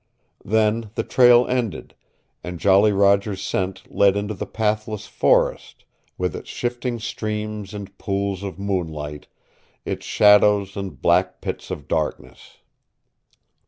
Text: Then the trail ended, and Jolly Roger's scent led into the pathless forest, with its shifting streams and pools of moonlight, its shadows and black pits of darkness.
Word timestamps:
Then 0.43 0.89
the 0.95 1.03
trail 1.03 1.45
ended, 1.45 1.93
and 2.43 2.59
Jolly 2.59 2.91
Roger's 2.91 3.39
scent 3.43 3.83
led 3.93 4.17
into 4.17 4.33
the 4.33 4.47
pathless 4.47 5.05
forest, 5.05 5.85
with 6.17 6.35
its 6.35 6.49
shifting 6.49 6.97
streams 6.97 7.71
and 7.71 7.95
pools 7.99 8.41
of 8.41 8.57
moonlight, 8.57 9.27
its 9.85 10.03
shadows 10.03 10.75
and 10.75 10.99
black 10.99 11.39
pits 11.39 11.69
of 11.69 11.87
darkness. 11.87 12.57